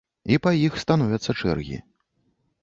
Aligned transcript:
І 0.35 0.37
па 0.45 0.53
іх 0.67 0.79
становяцца 0.83 1.35
чэргі. 1.41 1.77